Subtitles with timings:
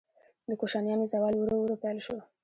[0.49, 2.17] د کوشانیانو زوال ورو ورو پیل شو